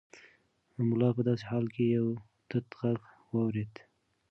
ملا 0.89 1.09
په 1.17 1.21
داسې 1.27 1.43
حال 1.49 1.65
کې 1.75 1.83
یو 1.97 2.07
تت 2.49 2.65
غږ 2.79 2.99
واورېد. 3.31 3.73